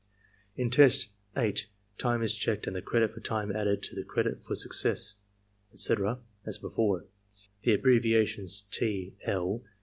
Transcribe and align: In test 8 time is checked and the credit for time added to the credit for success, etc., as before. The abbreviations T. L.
In 0.55 0.71
test 0.71 1.11
8 1.37 1.67
time 1.99 2.23
is 2.23 2.33
checked 2.33 2.65
and 2.65 2.75
the 2.75 2.81
credit 2.81 3.13
for 3.13 3.19
time 3.19 3.55
added 3.55 3.83
to 3.83 3.93
the 3.95 4.03
credit 4.03 4.43
for 4.43 4.55
success, 4.55 5.17
etc., 5.71 6.17
as 6.43 6.57
before. 6.57 7.05
The 7.61 7.73
abbreviations 7.75 8.63
T. 8.71 9.13
L. 9.25 9.61